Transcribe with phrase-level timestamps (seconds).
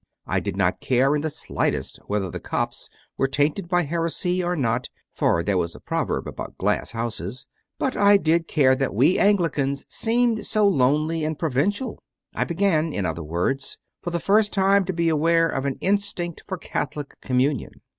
[0.25, 4.55] I did not care in the slightest whether the Copts were tainted by heresy or
[4.55, 7.45] not (for there was a proverb about glass houses),
[7.77, 11.99] but I did care that we Anglicans seemed so lonely and pro vincial.
[12.33, 16.41] I began, in other words, for the first time to be aware of an instinct
[16.47, 17.73] for Catholic communion.